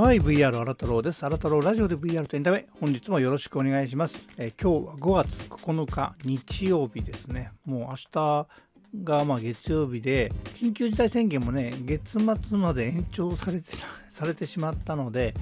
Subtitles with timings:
[0.00, 1.18] はい VR 新太郎です。
[1.18, 7.50] 新太郎ラジオで VR とエンタメ本日もよろしくお願いします、え、今日は5月9日日曜日ですね。
[7.64, 8.46] もう明日
[9.02, 13.72] がま月曜日で緊急事態宣言もね月末まで延長されて
[14.08, 15.34] されてしまったので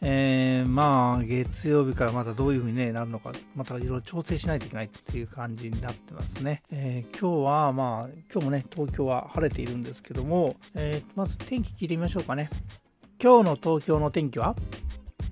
[0.00, 12.50] えー、まあ月曜日からまたどういう風に、ね、なるのかまたいろいろ調整しないといけないっていう感じになってますね、えー、今日はまあ今日もね東京は晴れているんですけども、えー、まず天気聞いてみましょうかね。
[13.22, 14.56] 今日の東京の天気は？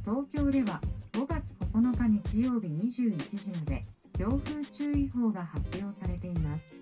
[0.05, 0.81] 東京では
[1.13, 3.83] 5月9日日曜日21時まで
[4.17, 6.77] 強風注意報が発表されています。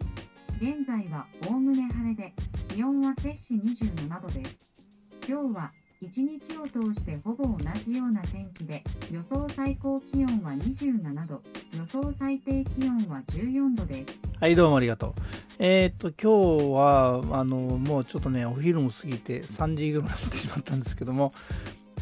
[0.61, 2.34] 現在はおおむね晴れで
[2.69, 4.87] 気温は摂氏27度です。
[5.27, 11.43] 今日は一日を通してほぼ同じような天気で予想最高気温は27度
[11.77, 14.16] 予想最低気温は14度です。
[14.41, 15.15] はいどうもありがとう。
[15.59, 21.34] えー、っと今日はあのもうちょっとねお昼も過ぎて3時ぐらいになってしまったんですけども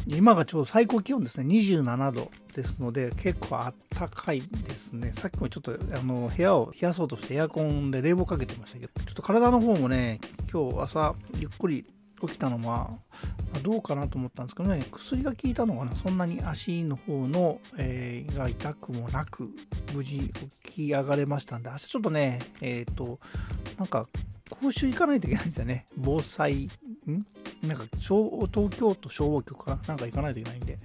[0.05, 1.47] 今がちょうど最高気温ですね。
[1.47, 5.11] 27度ですので結構あったかいですね。
[5.13, 10.19] さっきもちょっとあの部屋を冷やそうとしてエアコンで冷房かけてましたけどちょっと体の方もね
[10.53, 11.83] 今日朝ゆっくり
[12.21, 12.89] 起きたのは
[13.63, 19.49] どうかなと思ったんですけどね薬が効いたのかなそんなに足の方の、えー、が痛くもなく
[19.93, 20.31] 無事
[20.63, 23.19] 起き上がれましたんで明日ちょっとねえっ、ー、と
[23.77, 24.07] なんか
[24.49, 25.85] 講習行かないといけないんだよね。
[25.97, 26.69] 防災
[27.05, 27.25] ん？
[27.63, 29.81] なんか東京都消防局かな？
[29.89, 30.79] なんか行かないといけないんで、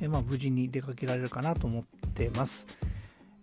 [0.00, 2.66] えー、まあ、無事に出かけられるかなと思ってます。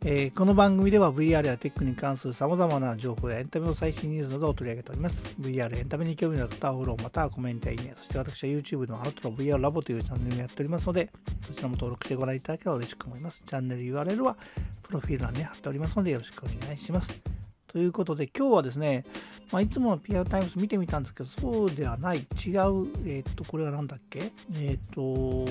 [0.04, 5.36] えー、この番組では VR やテックに関する様々な情報やエンタメの最新ニュースなどを取り上げております。
[5.40, 11.12] VR エンタメに興味のある方はフォローまたはコメントやいいね、そして私は YouTube のアウトロ VR ラボというチャンネルをやっておりますので、
[11.46, 13.44] そちらも登録してご覧いただければ嬉しく思います。
[13.46, 14.38] チャンネル URL は
[14.82, 17.22] プロフィール欄に貼っておりますのでよろしくお願いします。
[17.68, 19.06] ということで今日はですね、
[19.52, 24.32] まあ、いつもの PR タイムズ見てみたんですけど、そうではない、違う、えっ、と、これは何だっけ？
[24.56, 25.46] えっ、と、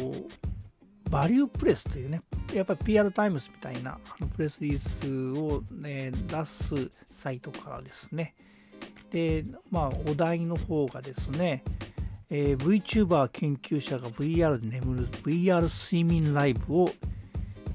[1.11, 2.23] バリュープレスというね、
[2.55, 8.33] やっぱり PR タイムズみたいなあのプレスリリースを、ね、出すサイトからですね、
[9.11, 11.65] で、まあ、お題の方がですね、
[12.31, 16.91] えー、VTuber 研究者が VR で眠る VR 睡眠ライブを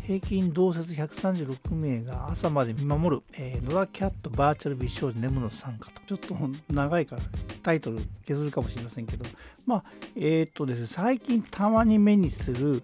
[0.06, 6.02] 平均同説136名が朝まで見守る、えー、野田キャットバーチャル美少女眠の参加と。
[6.06, 6.38] ちょっと
[6.70, 7.22] 長いから
[7.64, 9.26] タイトル削るかもしれませんけど、
[9.66, 9.84] まあ、
[10.16, 12.84] えー、っとですね、最近たまに目にする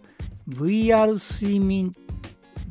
[0.51, 1.93] VR 睡眠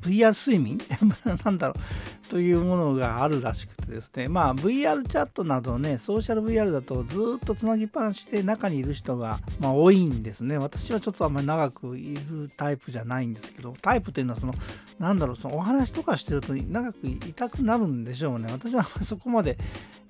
[0.01, 0.79] VR 睡眠？
[1.45, 10.57] なんだろうというものがあるらしくてですね、まあ VR チャットなどね、ソーシャル VR だとずっとつなぎっぱなしで中にいる人が、まあ、多いんですね。
[10.57, 14.55] 私はちょっとあんまり長くいるタイプじゃないんですけど、タイプっていうのはその、
[15.01, 18.49] なんだろう、そのお話とかしてると長くいたくなるんでしょうね。
[18.53, 19.59] 私はそこまで、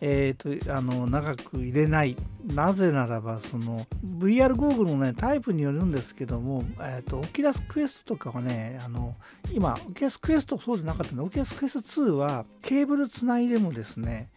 [0.01, 2.17] えーと、あの長く入れない。
[2.47, 9.15] なぜならば、その VR ゴーグルのね、タイプによるんですけども、えーと、オキラスクエストとかはね、あの
[9.53, 14.29] 今、オキラスクエストそうじゃなかったんで、オキラスクエスト2はケーブルつないでもですね、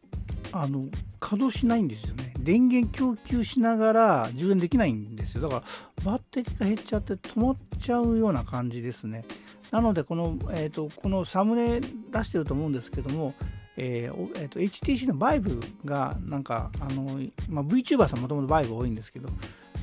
[0.52, 0.88] あの
[1.19, 2.34] 稼働しないんですよね。
[2.40, 5.41] 電源供給しながら充電できないんですよ。
[5.41, 5.63] だから
[6.03, 9.23] バッテリーが減っちゃって止まっちゃうような感じですね。
[9.72, 13.34] なのでこの、えーと、このサムネ出してると思うんですけども、
[13.78, 17.19] えーえーと、HTC のバイブがなんかあの、
[17.50, 19.29] まあ、VTuber さんもともとバイブ多いんですけど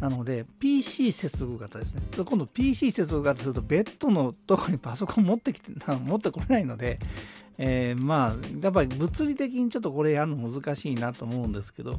[0.00, 2.00] なので PC 接続型ですね。
[2.16, 6.98] 今度 PC 接続型するとベッドのとこにパソコン持ってきて持ってこれないので、
[7.58, 11.96] えー、まあやっぱり物理的にちょっとこれやるの難しいなと思うんですけど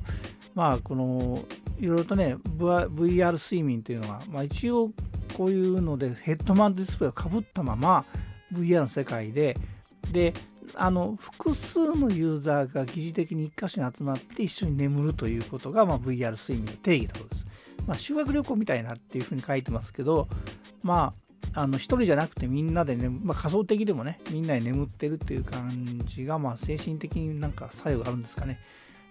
[0.55, 1.45] まあこの
[1.79, 4.91] いろいろとね VR 睡眠というのは、まあ、一応
[5.37, 8.05] こういうのでヘッドマウントディスプレイをかぶったまま
[8.51, 9.55] VR の世界で
[10.11, 10.33] で
[10.75, 17.45] あの複数のユーザーが疑似的に1箇所に集まって一緒に眠るということが、まあ、VR 睡眠の定義だそうです。
[17.87, 20.27] まあ、修学旅行みたいなっていうふうに書いてますけど、
[20.83, 21.13] ま
[21.53, 28.59] あ、あの1人じゃなくてみんなでね、まあ、仮想的でもね、みんなで眠ってるっていう感じが、まあ、精神的になんか作用があるんですかね。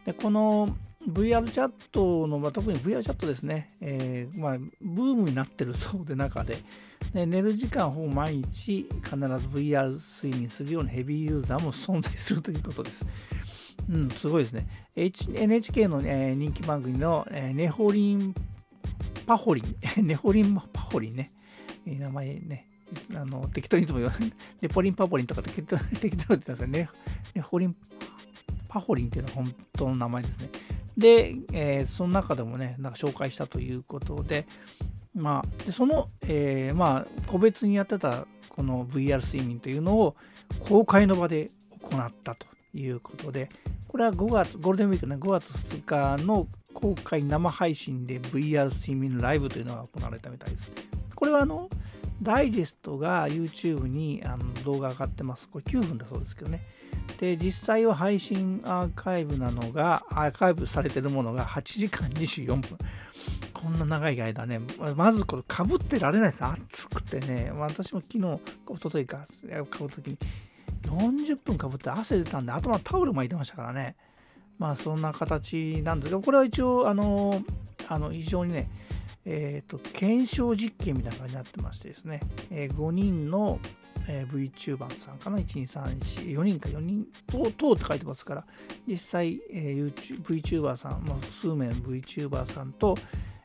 [0.05, 0.77] で、この
[1.09, 6.59] VR チャットの、まあ、特に VR チャットですね、えー、まあ、ブームになってるそうで中で、
[7.15, 13.05] で寝る時間を毎日必ず VR 睡眠するようなヘビーユーザーも存在するということです。
[13.91, 14.67] うん、すごいですね。
[14.95, 18.35] NHK の、えー、人気番組の、えー、ネホリン
[19.27, 19.77] パホリン、
[20.07, 21.33] ネホリンパホリンね、
[21.87, 22.67] えー、名前ね、
[23.15, 26.91] あの適当にいつも言わない、ネポリンパポリンとか適当に言ってたんですよね。
[27.35, 27.77] ネホリン
[28.69, 30.49] パホリンっていうのは本当の名前ですね。
[31.01, 34.47] で、えー、その中でもね、なんか紹介したということで、
[35.15, 40.15] まあ、でその、えー、まあ、個別にやってたこの VR 睡眠というのを
[40.69, 41.49] 公開の場で
[41.81, 43.49] 行ったということで、
[43.89, 50.71] これは5月、ゴールデンウィークね、5月2日の公開生配信で VR 睡眠ライブというのが行われたみたいです。
[51.15, 51.71] これはあの、
[52.23, 55.49] ダイジェストが YouTube にあの動画上がってます。
[55.49, 56.63] これ9分だそうですけどね。
[57.19, 62.79] で、実際は配信アーカイブなのが、アーカイブされてるものが8時間24分。
[63.53, 64.61] こんな長い間ね、
[64.97, 66.45] まずこれかぶってられないです。
[66.45, 69.27] 暑くてね、私も昨日、おとといか、
[69.69, 70.19] かぶるときに
[70.85, 73.97] 40分かぶって汗出たんで、頭タオル巻いてましたからね。
[74.59, 77.43] まあそんな形なんですが、これは一応、あの、
[77.89, 78.71] あの非常にね、
[79.25, 82.21] えっ、ー、と、検証実験みたいな感じになってましてですね、
[82.51, 83.59] えー、5人の、
[84.13, 88.45] えー、VTuber さんかな、1、2、3、4、人か4人、等々って書いてますから、
[88.87, 92.97] 実際、えー、VTuber さん、まあ、数名 VTuber さんと、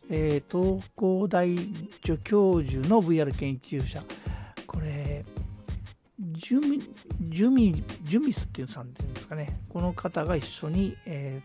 [0.10, 1.56] えー、東工大
[2.04, 4.04] 助教授の VR 研究者、
[4.66, 5.24] これ、
[6.18, 6.82] ジュミ、
[7.22, 11.42] ジュミ、ジュミスっていうさんっていうんですかね、この方が一緒に、え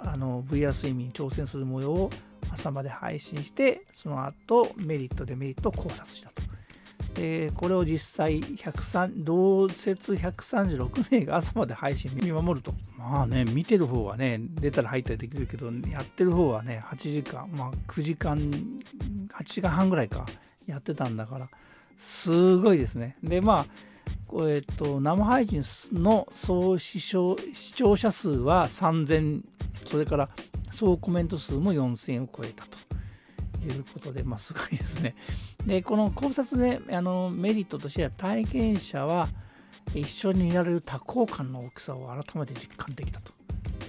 [0.00, 2.10] ー、あの VR 睡眠に挑戦する模様を
[2.52, 6.53] 朝まで配信して、その後メリット、デメリットを考察したと。
[7.14, 12.74] でこれを実際103同説136名が朝まで配信見守ると。
[12.98, 20.26] まあね見てる方はね出たら入ったりできるけどやってる方はね8時間まあ9時間8時間半ぐらいか
[20.66, 21.48] やってたんだから
[21.98, 23.16] すごいですね。
[23.22, 23.66] でまあ
[24.48, 25.62] えっと、生配信
[25.92, 29.42] の総視聴視聴者数は3000
[29.84, 30.28] それから
[30.72, 32.78] 総コメント数も4000を超えたと。
[33.64, 35.14] いうことで、まあ、すごいですね。
[35.66, 39.28] で、この考察であのメリットとしては、体験者は
[39.94, 43.32] 一緒にいられる多幸感の大きさを改めて実感できたと。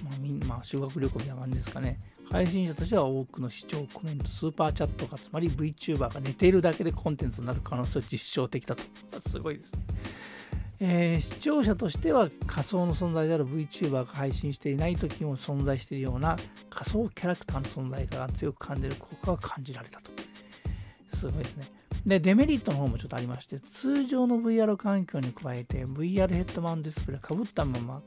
[0.04, 2.00] まあ、みんまあ、修学旅行みたいな感じですかね。
[2.30, 8.82] 配信者としては多くの視聴コメント、スーパーチャットがつまり VTuber が寝ているだけでコンテンツになる可能性を実証できたと。
[9.20, 9.82] すごいですね。
[10.78, 16.36] えー、視聴者としては仮想の存在である VTuber が配信していない時も存在しているような
[16.68, 20.10] 仮想キャラクターの存在感が強く感じる効果が感じられたと。
[21.14, 21.64] すごいですね。
[22.04, 28.02] で、デメリットの方もちょっとありまして、通常の VR 環境に加えて VR ヘッドマウントディスプレイかぶったまま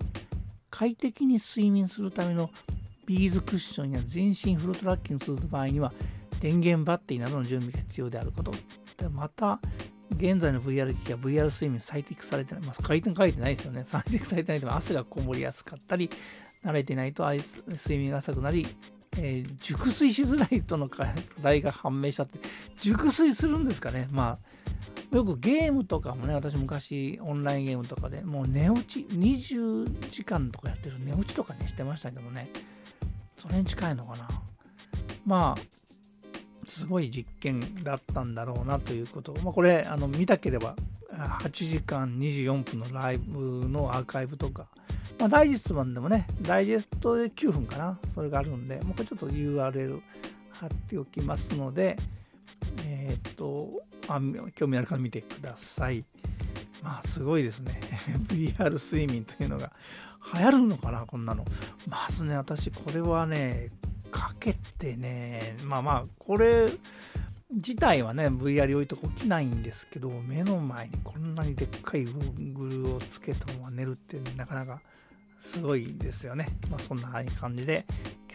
[0.69, 2.49] 快適に睡眠するための
[3.05, 5.91] ビーズクッションや全身フルトラッキングする場合には
[6.39, 8.51] 電源バッテリーなどの準備が必要であること。
[8.97, 9.59] でまた、
[10.19, 12.63] 現在の VR 機器は VR 睡眠最適されてない。
[12.63, 13.83] まあ、書いて書いてないですよね。
[13.87, 16.09] 最適されてないと汗がこもりやすかったり、
[16.63, 17.25] 慣れてないと
[17.67, 18.67] 睡眠が浅くなり、
[19.17, 21.07] えー、熟睡しづらいとの課
[21.41, 22.39] 題が判明したって、
[22.81, 24.09] 熟睡するんですかね。
[24.11, 24.37] ま
[25.13, 32.49] あ、よくゲームとかもね、私昔オンラインゲームとかでもう寝落ち、20時間とかやってる寝落ちとかね、してましたけどね。
[33.37, 34.27] それに近いのかな。
[35.25, 35.88] まあ、
[36.69, 39.33] すごい実験だったんだろうなということ。
[39.43, 40.75] まあ、これあの見たければ
[41.11, 44.67] 8時間24分のライブのアーカイブとか、
[45.17, 50.01] まあ、ダイジェスト版でもねダイジェストで9分かなそれがあるんでもうこれちょっと URL
[50.51, 51.97] 貼っておきますので
[52.85, 53.69] えー、っと
[54.07, 54.21] あ
[54.55, 56.05] 興味ある方見てください。
[56.81, 57.79] まあすごいですね。
[58.29, 59.71] VR 睡眠というのが
[60.33, 61.45] 流行るのかなこんなの。
[61.87, 63.69] まずね私これはね
[64.11, 66.69] かけてね、まあまあ、これ
[67.51, 74.81] 自体はね、VR 置いと起きないんですけど、目の前にこんなにでっかいゴーグルをつけたまま寝るってなかなか
[75.41, 76.47] すごいですよね。
[76.69, 77.09] まあそんな
[77.39, 77.85] 感じで、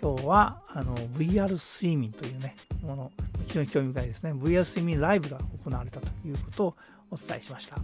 [0.00, 3.12] 今日はあの VR 睡眠というね、もの、
[3.46, 4.32] 非常に興味深いですね。
[4.32, 6.76] VR 睡眠ライブが行われたということを
[7.12, 7.76] お伝えしました。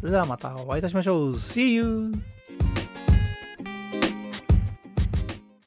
[0.00, 1.34] それではまたお会いいたしましょう。
[1.34, 2.31] See you!